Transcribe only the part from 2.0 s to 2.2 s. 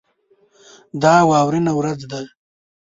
ده.